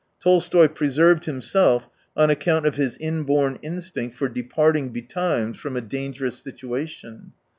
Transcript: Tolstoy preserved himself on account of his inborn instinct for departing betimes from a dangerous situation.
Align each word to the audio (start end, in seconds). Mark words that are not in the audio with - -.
Tolstoy 0.19 0.67
preserved 0.67 1.25
himself 1.25 1.87
on 2.17 2.31
account 2.31 2.65
of 2.65 2.73
his 2.73 2.97
inborn 2.97 3.59
instinct 3.61 4.15
for 4.15 4.27
departing 4.27 4.89
betimes 4.89 5.57
from 5.59 5.77
a 5.77 5.81
dangerous 5.81 6.39
situation. 6.39 7.33